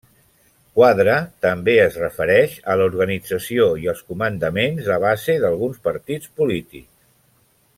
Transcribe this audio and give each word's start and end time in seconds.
Quadre 0.77 1.17
també 1.45 1.75
es 1.81 1.97
refereix 2.03 2.55
a 2.73 2.77
l'organització 2.81 3.67
i 3.83 3.91
els 3.93 4.01
comandaments 4.13 4.89
de 4.89 4.97
base 5.05 5.37
d'alguns 5.45 5.81
partits 5.89 6.33
polítics. 6.41 6.91